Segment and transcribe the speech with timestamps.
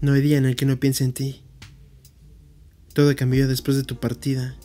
[0.00, 1.42] No hay día en el que no piense en ti.
[2.92, 4.56] Todo cambió después de tu partida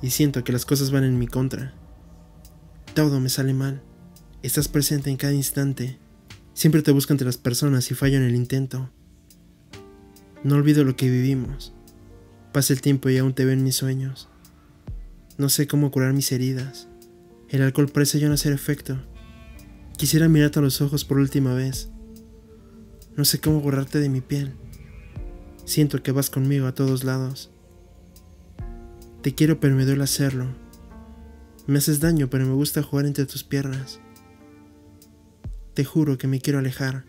[0.00, 1.74] y siento que las cosas van en mi contra.
[2.94, 3.82] Todo me sale mal.
[4.44, 5.98] Estás presente en cada instante.
[6.54, 8.90] Siempre te busco entre las personas y fallo en el intento.
[10.44, 11.72] No olvido lo que vivimos.
[12.52, 14.28] Pasa el tiempo y aún te veo en mis sueños.
[15.36, 16.86] No sé cómo curar mis heridas.
[17.48, 18.98] El alcohol parece ya no hacer efecto.
[19.96, 21.90] Quisiera mirarte a los ojos por última vez.
[23.18, 24.54] No sé cómo borrarte de mi piel.
[25.64, 27.50] Siento que vas conmigo a todos lados.
[29.22, 30.46] Te quiero pero me duele hacerlo.
[31.66, 33.98] Me haces daño pero me gusta jugar entre tus piernas.
[35.74, 37.06] Te juro que me quiero alejar,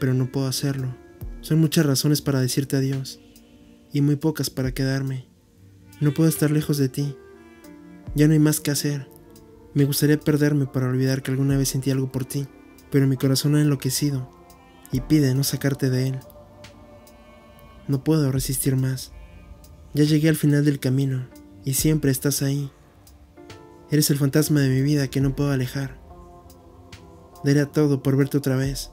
[0.00, 0.96] pero no puedo hacerlo.
[1.42, 3.20] Son muchas razones para decirte adiós
[3.92, 5.26] y muy pocas para quedarme.
[6.00, 7.14] No puedo estar lejos de ti.
[8.14, 9.06] Ya no hay más que hacer.
[9.74, 12.46] Me gustaría perderme para olvidar que alguna vez sentí algo por ti,
[12.90, 14.41] pero mi corazón ha enloquecido
[14.92, 16.20] y pide no sacarte de él.
[17.88, 19.12] No puedo resistir más.
[19.94, 21.28] Ya llegué al final del camino
[21.64, 22.70] y siempre estás ahí.
[23.90, 26.00] Eres el fantasma de mi vida que no puedo alejar.
[27.42, 28.90] Daría todo por verte otra vez.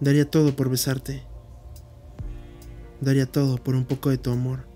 [0.00, 1.22] Daría todo por besarte.
[3.00, 4.66] Daría todo por un poco de tu amor.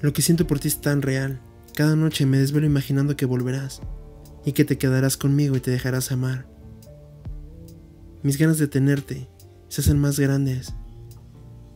[0.00, 1.40] Lo que siento por ti es tan real.
[1.74, 3.82] Cada noche me desvelo imaginando que volverás
[4.44, 6.46] y que te quedarás conmigo y te dejarás amar.
[8.22, 9.28] Mis ganas de tenerte
[9.72, 10.74] se hacen más grandes.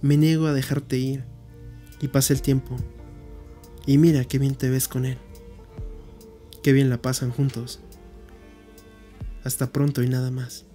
[0.03, 1.25] Me niego a dejarte ir
[1.99, 2.77] y pasa el tiempo.
[3.87, 5.17] Y mira qué bien te ves con él.
[6.63, 7.81] Qué bien la pasan juntos.
[9.45, 10.67] Hasta pronto y nada más.